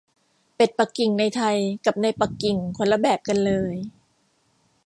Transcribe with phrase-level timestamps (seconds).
[0.55, 3.73] เป็ดปักกิ่งในไทยกับในปักกิ่งคนละแบบกันเลย